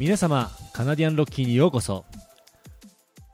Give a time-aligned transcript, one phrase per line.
[0.00, 2.06] 皆様カナディアンロッキーにようこそ。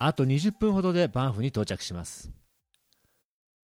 [0.01, 2.33] あと20分ほどでバンフに到着します。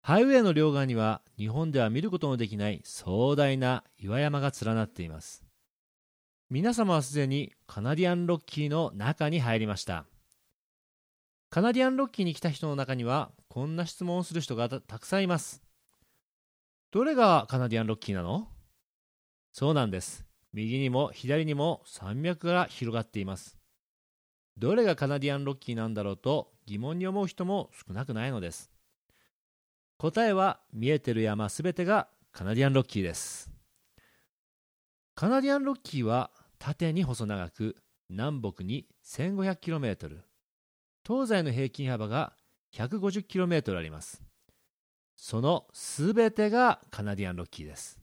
[0.02, 5.42] ハイウェイの両側には日本では見ることのできない壮大な岩山が連なっています。
[6.50, 10.04] 皆様はすでにカナディアンロッキーの中に入りました。
[11.48, 15.62] カナディアンロッキーに来た人の中にはこんな質問をする人がたくさんいます。
[16.90, 18.48] どれがカナディアンロッキーなの？
[19.54, 20.26] そうなんです。
[20.52, 23.56] 右にも左にも山脈が広がっています。
[24.58, 28.70] どれがカナディアンロッキーなんだろうと疑問に思う人も少なくないのです。
[29.96, 33.50] 答えは見えてる山すべてがカナディアンロッキーです。
[35.14, 37.76] カナディアンロッキーは縦に細長く
[38.08, 40.18] 南北に 1500km
[41.06, 42.34] 東西の平均幅が
[42.74, 44.22] 150km あります。
[45.16, 48.01] そのすべてがカナディアンロッキーです。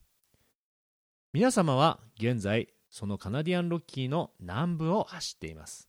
[1.31, 5.88] 皆様は現在そのカナディアンロッキーの南部を走っています。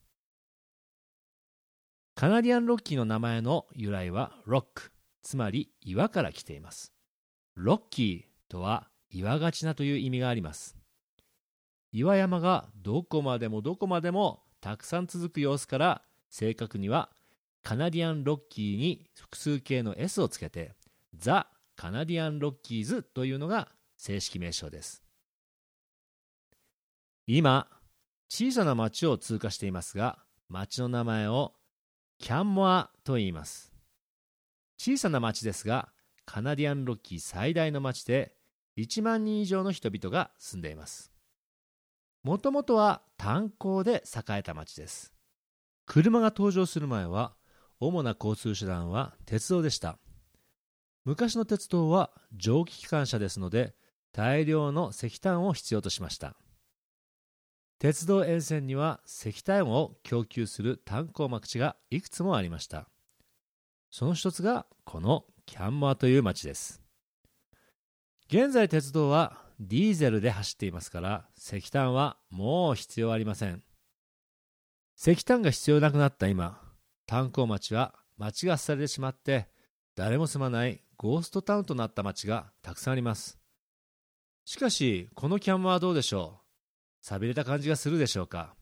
[2.13, 4.91] カナディアンロッキーの名前の由来はロック
[5.23, 6.93] つまり岩から来ています。
[7.55, 10.77] ロッキーとは岩がちなという意味があります。
[11.91, 17.09] 岩山がどこまでもどこまでもたくさん続く様子から正確には
[17.63, 20.75] カナディアンロッキーに複数形の S をつけて
[21.15, 25.01] ザ・カナディアンロッキーズというのが正式名称です。
[27.27, 27.67] 今
[28.29, 30.19] 小さな町を通過していますが
[30.49, 31.53] 町の名前を
[32.19, 33.73] キャンモアと言います。
[34.77, 35.89] 小さな町ですが
[36.25, 38.35] カナディアンロッキー最大の町で
[38.77, 41.11] 1万人以上の人々が住んでいます。
[42.23, 45.13] もともとは炭鉱で栄えた町です。
[45.85, 47.35] 車が登場する前は
[47.79, 49.97] 主な交通手段は鉄道でした。
[51.03, 53.73] 昔の鉄道は蒸気機関車ですので
[54.11, 56.35] 大量の石炭を必要としました。
[57.81, 62.87] 鉄道沿線には石炭を供給する炭鉱幕地がいくつもありました。
[63.89, 66.79] その一つがこのキャンモアという町です。
[68.27, 73.63] 現在鉄道はディーゼルで走っていますから石炭はもう必要ありません。
[74.95, 76.61] 石炭が必要なくなった今
[77.07, 79.47] 炭鉱町は町が廃れてしまって
[79.95, 83.39] 誰も住まないゴーストタウンとなった町がたくさんあります。
[84.45, 86.40] しかしこのキャンモアはどうでしょう？
[87.01, 88.55] 寂れた感じがするでしょうか。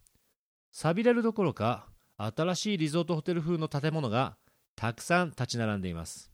[0.72, 4.38] 寂れるどころか新しいリゾートホテル風の建物が
[4.76, 6.32] たくさん立ち並んでいます。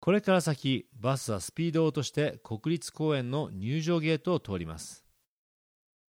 [0.00, 5.04] これから先バスはスピードを落として国立公園の入場ゲートを通ります。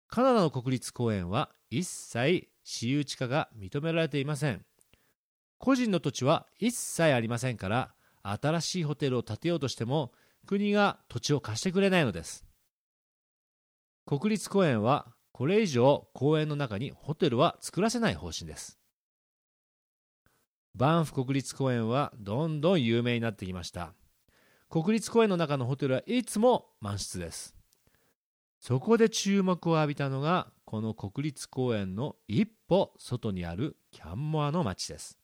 [0.08, 4.64] カナダの国立公園は一切私有地化が認められていません。
[5.58, 10.12] 個人の土地は一切ありませんから新しいホテルを建てようとしても
[10.46, 12.49] 国が土地を貸してくれないのです。
[14.10, 18.76] 国立公園はこれ以上公園の中にホテルは作らせない方針です。
[20.74, 23.94] バンフ国立公園はどんどん有名になってきました。
[24.68, 27.54] 国立公園の中のホテルはいつも満室です。
[28.58, 35.20] そこで注目を浴びたのがこの国立公園の一歩外にあるキャンモアの町です。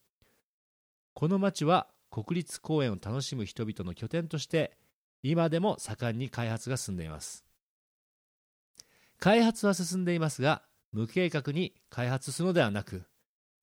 [1.13, 4.77] この町は国立公園を楽しむ人々の拠点として
[5.23, 7.46] 今でも盛んに開発が進んでいます。
[9.19, 10.61] 開発は進んでいますが
[10.91, 13.03] 無計画に開発するのではなく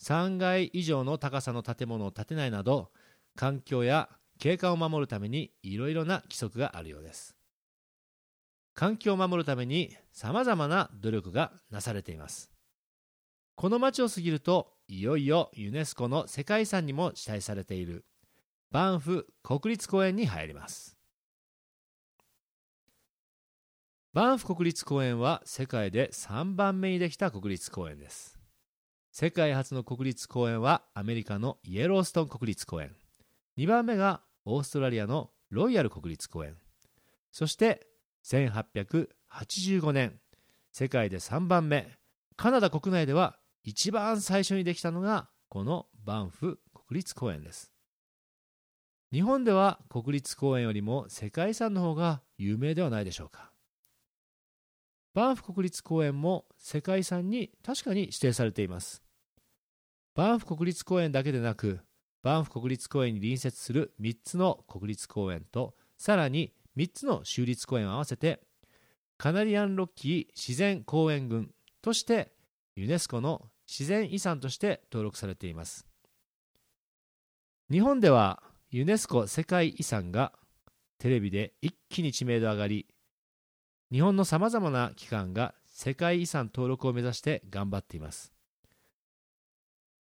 [0.03, 2.91] 3階以上の高さの建物を建てないなど
[3.37, 7.37] 環境や景観を守るためにいろいろな規則があるようです。
[8.75, 12.51] 環境を守るためにさまざまな努力がなされています。
[13.55, 18.05] この町を過ぎるといよいよユネスコの世界遺産にも指定されている。
[18.71, 20.94] バンフ国立公園に入ります。
[24.15, 28.39] バンフ国立公園は世界で3番目にできた国立公園です。
[29.11, 32.93] 世界初の国立公園はアメリカのイエローストン国立公園。
[33.59, 36.55] 2番目がオーストラリアのロイヤル国立公園。
[37.33, 37.89] そして
[38.25, 40.21] 1885年
[40.71, 41.89] 世界で3番目
[42.37, 47.73] カナダ国内では一番最初にできたのがこのバンフ国立公園です。
[49.13, 53.54] 日本では国立公園よりも世界遺産の方が有名ではないでしょうか。
[55.15, 59.01] バンフ国立公園も世界遺産に確かに指定されています。
[60.17, 61.81] バンフ国立公園だけでなく
[62.23, 68.41] バンフ国立公園に隣接する3つの国立公園とさらに3つの州立公園を合わせて
[69.17, 71.51] カナディアンロッキー自然公園群
[71.81, 72.33] として
[72.75, 75.87] ユネスコの自然遺産として登録されています。
[77.71, 80.33] 日本ではユネスコ世界遺産が
[80.99, 82.87] テレビで一気に知名度上がり
[83.93, 88.33] 日本のさまざまな機関が世界遺産登録を目指して頑張っています。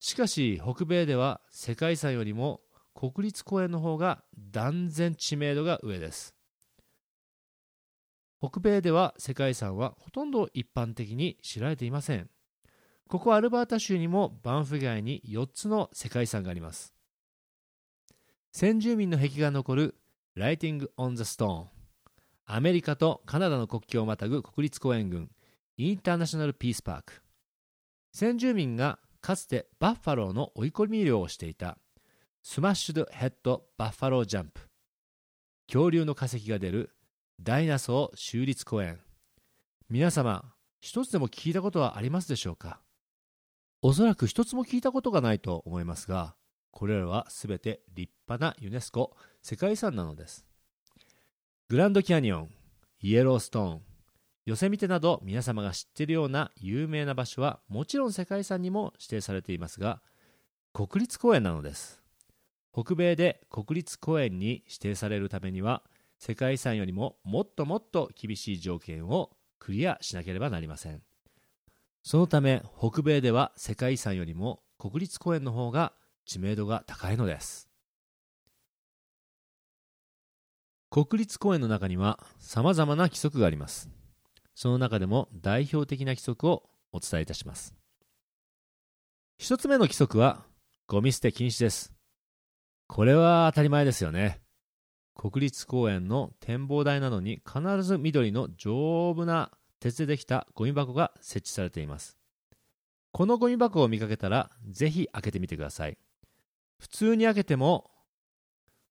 [0.00, 2.60] しかし北米では世界遺産よりも
[2.94, 6.34] 国立公園の方が断然知名度が上です。
[8.40, 12.28] 北米では世界遺産はほとんど一般的に知られていません。
[13.08, 16.94] ここアルバータ州にもバンフ街に4つの世界遺産があります。
[18.52, 19.94] 先住民の壁画が残る
[20.34, 21.73] ライティング・オン・ザ・ストーン。
[22.46, 25.30] アメリカとカナダの国境をまたぐ国立公園群
[25.76, 27.22] インターナショナル・ピース・パーク
[28.12, 31.78] 先住民がかつてバッファローの追い込み漁をしていた
[32.42, 34.60] スマッシュド・ヘッド・バッファロー・ジャンプ
[35.66, 36.94] 恐竜の化石が出る
[37.40, 39.00] ダイナソー州立公園。
[39.88, 42.80] 皆様一つでも聞いたことはありますでしょうか？
[43.80, 46.36] おそらく一つも聞いたことがないと思いますが
[46.70, 50.44] これらはすべて立派なユネスコ世界遺産なのです。
[51.70, 52.50] グランドキャニオン
[53.00, 53.80] イエローストーン
[54.44, 60.02] ヨセミテなど皆様が知っているような有名な場所はもちろん世界遺産にも指定されていますが
[60.74, 62.02] 国立公園なのです。
[62.74, 65.82] 北米で国立公園に指定されるためには
[66.18, 71.00] 世界遺産よりももっともっと厳しい条件をクリアしなければなりません。
[72.02, 75.94] そのため北米では世界遺産よりも国立公園の方が
[76.26, 77.70] 知名度が高いのです。
[80.94, 83.90] 国立公園の中には様々な規則があります
[84.54, 87.74] その中でも代表的な規則をお伝えいたします
[89.36, 90.44] 一つ目の規則は
[90.86, 91.92] ゴミ捨て禁止です
[92.86, 94.40] これは当たり前ですよね
[95.16, 99.50] 国立公園の展望台などに必ず緑の丈夫な
[99.80, 102.16] 鉄でできたゴミ箱が設置されています。
[103.12, 105.98] このゴミ箱を見かけたらぜひ開けてみてください。
[106.80, 107.90] 普通に開けても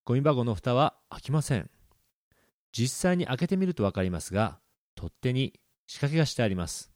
[0.05, 1.69] ゴミ箱の蓋は開きません。
[2.73, 4.59] 実際に開けてみると分かりますが、
[4.95, 5.53] 取っ手に
[5.87, 6.91] 仕掛けがしてあります。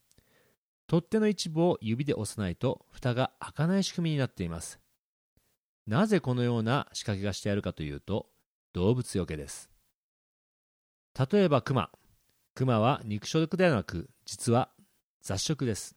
[0.88, 4.80] 取っ手の一部を指で押さないと蓋が開かない仕組みになっています。
[5.86, 8.28] なぜこのような仕掛けがしてあるかというと、
[8.74, 9.70] 動物よけです。
[11.32, 11.92] 例えばクマ。
[12.56, 14.70] クマは肉食ではなく、実は
[15.22, 15.96] 雑食です。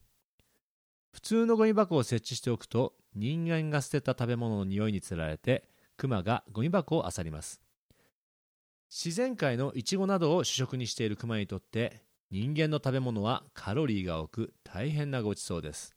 [1.12, 7.60] 普通のゴミ箱を設置しておくと、人間が捨てた食べ物の匂いにつられて、クマがゴミ箱を漁ります。
[8.90, 12.02] 自然界のイチゴなどを主食にしているクマにとって、
[12.32, 15.96] 人間の食べ物はカロリーが多く大変なごちそうです。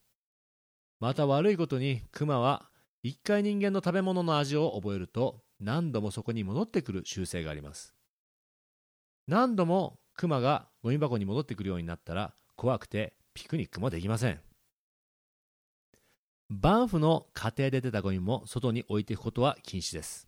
[1.00, 2.70] また悪いことにクマは
[3.02, 7.94] 一回人間の食べ物の味を覚えると何度もそこに戻ってくる習性があります。
[9.28, 14.40] 何度もクマがゴミ箱に戻ってくるようになったら怖くてピクニックもできません。
[16.50, 20.28] バンフの家庭で出たゴミも外に置いていくことは禁止です。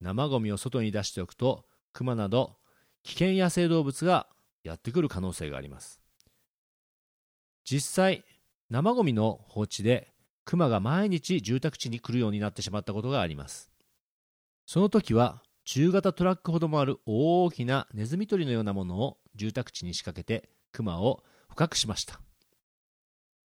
[0.00, 2.56] 生ゴミを外に出しておくとクマなど
[3.02, 4.26] 危険野生動物が
[4.62, 6.00] やってくる可能性があります。
[7.64, 8.24] 実際
[8.70, 10.12] 生ゴミの放置で
[10.44, 13.70] クマが毎日住宅地に来るようになってしまったことがあります。
[14.66, 22.20] その時は中型トラックほどもある大きなネズミ捕りのようなものを住宅地に仕掛けてクマを捕獲しました。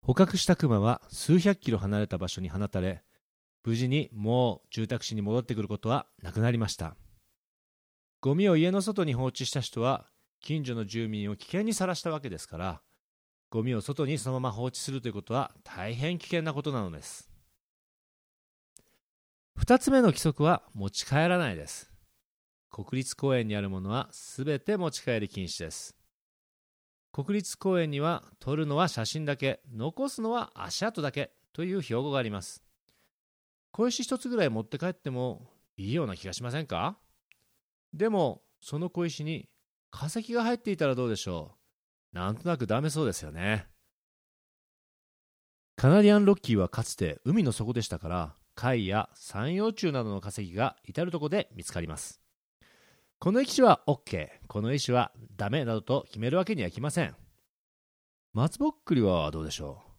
[0.03, 3.03] 捕獲したクマは数百キロ離れた場所に放たれ
[3.63, 6.95] 無事にもう住宅地に戻ってくることはなくなりました。
[8.21, 10.05] ゴミを家の外に放置した人は
[10.39, 12.81] 近所の住民を危険にさらしたわけですから
[13.49, 17.31] ゴミを外にそのまま放置するということは大変危険なことなのです
[19.59, 21.91] 2つ目の規則は持ち帰らないです。
[22.71, 25.95] 国立公園にあるものはすべて持ち帰り禁止です。
[27.11, 32.63] 国立公園には撮るのは写真だけ、残すのは足跡だけという標語があります。
[33.71, 35.45] 小石一つぐらい持って帰っても
[35.77, 36.97] いいような気がしませんか？
[37.93, 39.49] でも、その小石に
[39.89, 41.57] 化石が入っていたらどうでしょ
[42.13, 42.15] う。
[42.15, 43.67] なんとなくダメそうですよね。
[45.75, 52.21] カナディアンロッキーはかつて海の底でしたから貝や三葉虫などの化石が至る所で見つかります。
[53.19, 57.15] この石は OK この石はダメなどと決めるわけにはいきません。
[58.33, 59.91] 松ぼっくりはどうでしょう。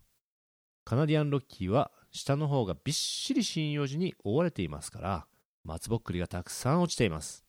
[0.85, 5.27] カナディアンロッキーは下の方がびっしり針葉樹に覆われていますから
[5.65, 7.45] 松ぼっくりがたくさん落ちています。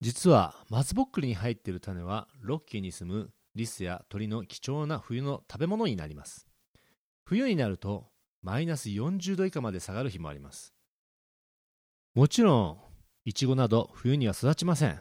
[0.00, 6.46] 実は松ぼっくりに入っている種はロッキーに住むリスや鳥の貴重な冬の食べ物になります。
[7.24, 8.08] 冬になると
[8.42, 10.74] マイナス40度以下まで下がる日もあります。
[12.14, 12.78] もちろん
[13.24, 15.00] イチゴなど冬には育ちません。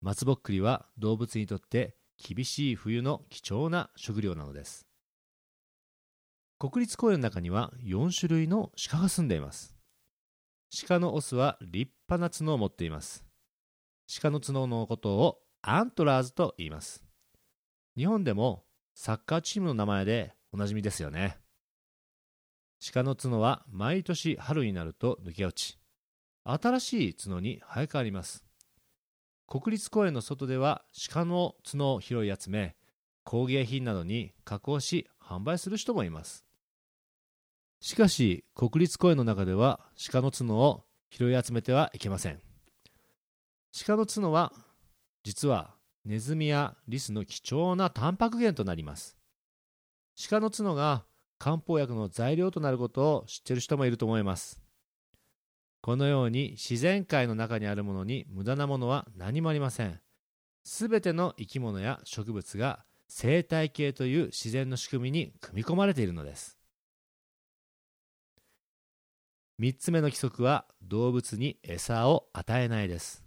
[0.00, 4.86] 松ぼっくりは動物にとって厳しい冬の貴重な食料なのです。
[6.58, 9.74] 国立公園の中には4種類の鹿が住んでいます。
[10.86, 13.24] 鹿のオスは立派な角を持っています。
[14.06, 17.04] 鹿の角のことをアントラーズと言います。
[17.96, 21.38] 日本でもサッカーチームの名前でおなじみですよね。
[22.92, 25.78] 鹿の角は毎年春になると抜け落ち
[26.44, 28.44] 新しい角に生え変わります。
[29.46, 32.76] 国立公園の外では鹿の角を拾い集め
[33.24, 36.44] 工芸品などに加工し販売する人もいます。
[37.80, 39.80] しかし国立公園の中では
[40.10, 42.53] 鹿の角を拾い集めてはいけません。
[43.76, 44.52] 鹿の角は
[45.24, 49.16] 実はネズミやリスの貴重なタンパク源となります。
[50.28, 51.04] 鹿の角が
[51.40, 54.60] 漢方薬の材料となることを知っている人もいると思います。
[55.80, 60.00] このように自然界の中にあるものに無駄なものは何もありません。
[60.62, 66.58] すべての生き物や植物が生態系という自然の仕組みに組み込まれているのです。
[69.60, 73.23] 3つ目の規則は動物に餌を与えないです。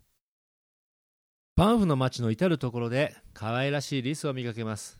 [1.57, 4.99] バンフの町の至る所で可愛らしいリスを見かけます。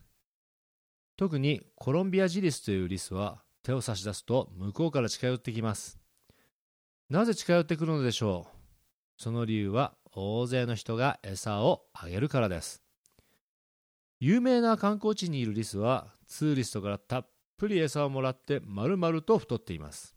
[1.16, 6.00] 特にコロンビアジリスというリスは手を差し出すと向こうから近寄ってきます。
[7.12, 9.22] なぜ近寄ってくるのでしょう？
[9.22, 12.82] その理由は大勢の人が餌をあげるからです。
[14.20, 20.16] 有名な観光地にいるリスはツーリストからたっぷり餌をもらって丸々と太っています。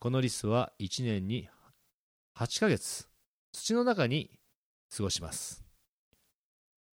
[0.00, 1.48] このリスは1年に
[2.36, 3.06] 8ヶ月。
[3.52, 4.32] 土の中に
[4.94, 5.64] 過ごします。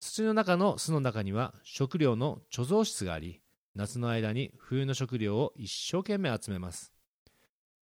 [0.00, 3.40] 土の中の巣の中には食料の貯蔵室があり
[3.74, 6.92] 夏の間に冬の食料を一生懸命集めます。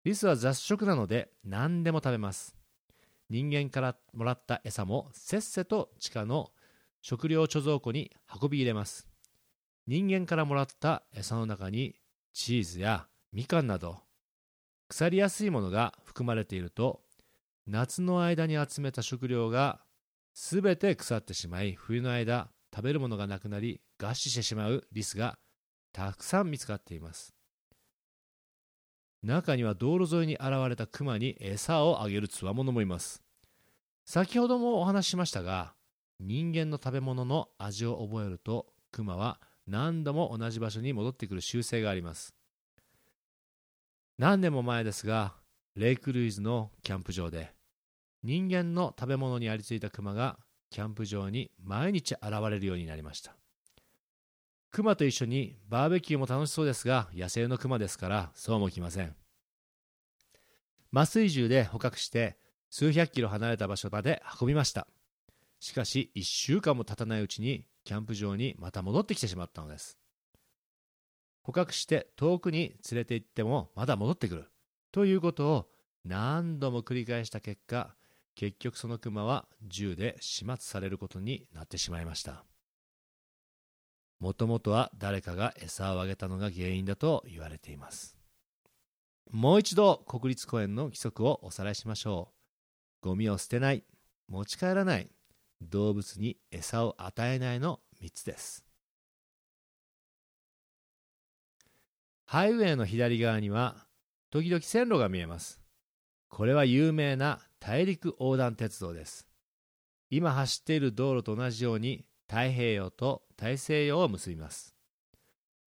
[0.03, 2.55] リスは雑食なので何でも食べます。
[3.29, 6.51] 人間からもらった餌もせっせと地下の
[7.01, 9.07] 食料貯蔵庫に運び入れます。
[9.87, 11.95] 人間からもらった餌の中に
[12.33, 13.99] チーズやみかんなど
[14.87, 17.01] 腐りやすいものが含まれていると
[17.65, 19.81] 夏の間に集めた食料が
[20.33, 25.37] すべて腐ってしまい冬の間食べるものがなくなり餓死してしまうリスが
[25.91, 27.33] たくさん見つかっています。
[29.23, 33.21] 中には道路沿いに現れたクマに餌をあげるつわものもいます。
[34.05, 35.73] 先ほどもお話ししましたが
[36.19, 42.33] 人間の食べ物の味を覚えるとクマは何度も同じ場所に戻ってくる習性があります。
[44.17, 45.35] 何年も前ですが
[45.75, 47.53] レイクルイズのキャンプ場で
[48.23, 50.37] 人間の食べ物にありついたクマが
[50.69, 53.35] キャンプ場に毎日現れるようになりました。
[54.71, 59.15] クマと一緒にバーベキューも楽しそうですが野生のクマですからそうもきません。
[60.93, 62.37] 麻酔銃で捕獲して
[62.69, 64.87] 数百キロ離れた場所まで運びました。
[65.59, 69.97] しかし1週間も経たないうちにキャンプ場にまた戻ってきてしまったのです。
[71.43, 74.45] 捕獲して遠くに連れて行ってもまだ戻ってくる。
[74.91, 75.69] ということを
[76.05, 77.95] 何度も繰り返した結果
[78.35, 82.45] 結局そのクマは銃で始末されることになってしまいました。
[84.19, 88.17] もともとは誰かが餌をあげたのが原因だと言われています。
[89.31, 92.31] もう一度国立公園の規則をおさらいしましょ
[93.03, 93.09] う。
[93.09, 93.83] ゴミを捨てない
[94.27, 95.09] 持ち帰らない
[95.61, 98.65] 動物に餌を与えないの3つです。
[102.25, 103.87] ハイウェイの左側には
[104.29, 105.60] 時々線路が見えます。
[106.31, 109.27] これは有名な大陸横断鉄道です。
[110.09, 114.73] 今走っている道路と同じように太平洋と大西洋を結びます。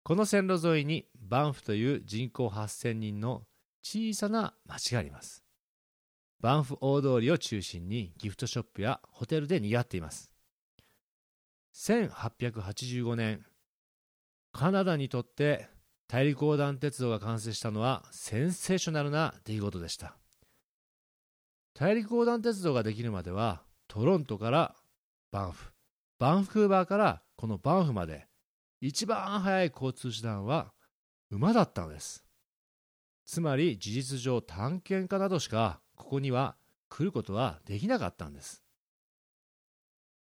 [0.04, 3.42] この線路沿いにバンフという人口8000人の
[3.82, 5.44] 小さな町があります。
[6.40, 10.30] バンフ大通りを中心にギフトショップやホテルで賑わっています。
[11.74, 13.44] 1885年
[14.52, 15.68] カナダにとって
[16.08, 20.16] 大陸横断鉄道が完成したのはセンセーショナルな出来事でした。
[21.76, 24.76] 大陸横断鉄道ができるまではトロントから
[25.32, 25.72] バンフ
[26.20, 28.28] バンフーバーからこのバンフまで
[28.80, 30.72] 一番速い交通手段は
[31.32, 32.24] 馬だったのです。
[33.26, 36.56] つまり事実上探検家などしかここには
[36.90, 38.62] 来ることはできなかったんです。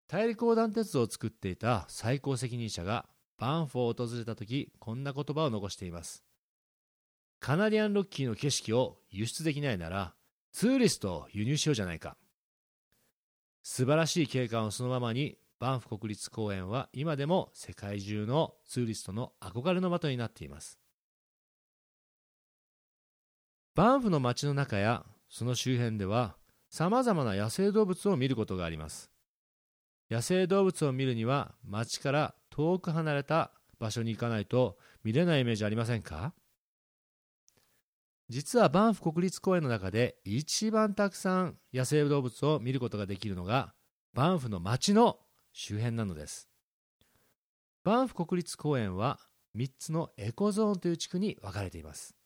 [0.08, 3.06] 大陸横断鉄道を作っていた最高責任者が
[3.38, 6.24] バンフを訪れた時こんな言葉を残しています。
[7.38, 10.15] カナディアンロッキーの景色を輸出できないなら
[10.56, 12.16] ツーリストを輸入しようじゃないか。
[13.62, 20.78] 素晴らしい景観をそのままにバンフ国立公園は今でも世界中のツーリストの憧れの的になっています。
[23.74, 26.36] バンフの街の中やその周辺では
[26.70, 29.10] 様々な野生動物を見ることがあります。
[30.10, 36.32] 野生動物を見るには町から遠く離れた場所に行かないと見れないイメージありませんか？
[38.28, 43.72] 実はバンフ国立公園の中で一番たくさん野生動物を見ることができるのが
[44.14, 45.18] バンフの町の
[45.52, 46.48] 周辺なのです。
[47.84, 49.20] バンフ国立公園は
[49.56, 52.16] 3つのエコゾーンという地区に分かれています。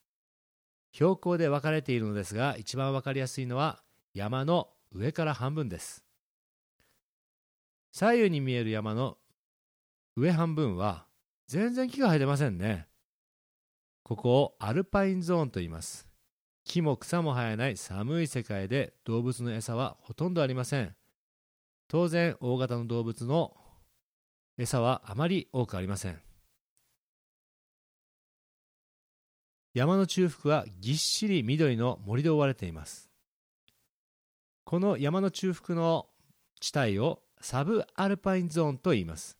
[0.92, 3.82] 標高で分かれているのですが一番分かりやすいのは
[4.14, 6.02] 山の上から半分です。
[7.92, 9.18] 左右に見える山の
[10.16, 11.06] 上半分は
[11.46, 12.89] 全然木が生えてませんね。
[14.02, 16.08] ここをアルパインゾーンと言います。
[16.64, 20.94] 木も草も生えない寒い世界で動物の餌はほとんどありません。
[21.88, 23.56] 当然大型の動物の
[24.56, 26.20] 餌はあまり多くありません。
[29.72, 33.08] 山の中腹はぎっしり緑の森で覆われています。
[34.64, 36.06] この山の中腹の
[36.60, 39.38] 地帯をサブアルパインゾーンと言います。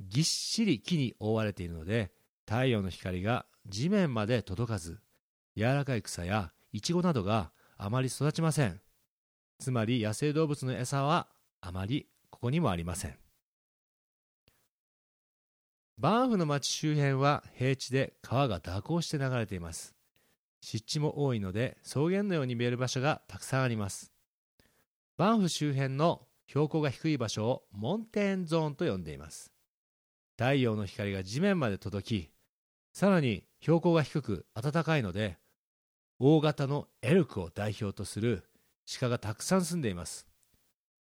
[0.00, 2.10] ぎっしり木に覆われているので
[2.46, 5.00] 太陽の光が地面まで届かず
[5.56, 8.80] 柔らかい草やイチゴなどがあまり育ちません。
[9.58, 11.28] つまり野生動物の餌は
[11.60, 13.16] あまりここにもありません。
[15.98, 19.94] バンフの町周辺は平地で川が蛇行して流れています。
[20.60, 24.12] 湿地も多いので草原のように見える場所がたくさんあります。
[25.16, 29.52] バンフ周辺の標高が低い場所をモンテーンゾーンと呼んでいます。
[30.36, 32.30] 太陽の光が地面まで届き
[32.92, 35.38] さらに標高が低く暖かいので
[36.20, 38.44] 大型のエルクを代表とする
[39.00, 40.28] 鹿がたくさん住んでいます。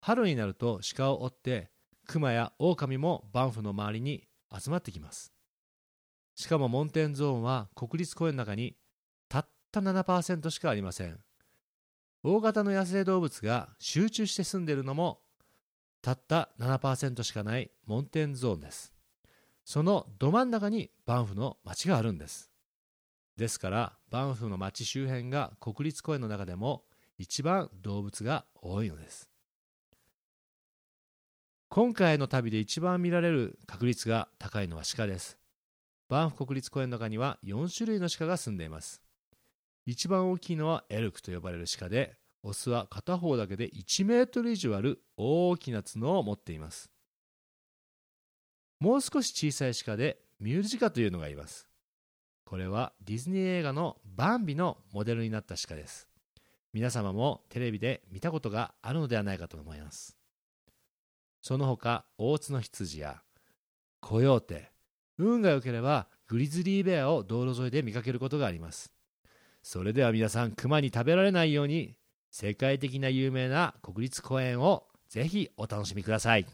[0.00, 1.70] 春になると鹿を追って
[2.06, 5.32] クマやオオカミもバンフの周りに集まってきます。
[6.36, 8.76] しかもモンテンゾーンは国立公園の中に
[9.28, 11.18] たった7%しかありません。
[12.22, 15.18] 大型の野生動物が集中して住んでいるのも
[16.00, 18.92] たった7%しかないモンテンゾーンです。
[19.64, 22.51] そのど真ん中にバンフの町があるんです。
[23.36, 26.84] ですからバンフの町周辺が国立公園の中でも
[27.18, 29.28] 一番動物が多いのです。
[31.68, 35.38] 今回の旅で一番見られる確率が高いのは鹿です。
[36.10, 39.02] バンフ国立公園の中には4種類の鹿が住んでいます。
[39.86, 46.90] 一番大きいのはエルクと呼ばれる鹿でオスは片方だけで1メートル以上ある大きな角を持っています。
[48.78, 51.71] もう少し小さい鹿でミュージカというのがいます。
[52.52, 56.06] これはディズニー映画のバンビのモデルになった鹿です。
[56.74, 60.18] 皆様もテレビで見たことがあるのではないかと思います。
[61.40, 63.22] その他大津の羊や
[64.02, 64.70] コヨーテ
[65.16, 68.92] 運が良ければグリズリーベアを道路沿いで見かけることがあります。
[69.62, 71.96] それでは皆さん熊に食べられないように
[72.30, 76.44] 世界的な有名な国立公園をぜひお楽しみください。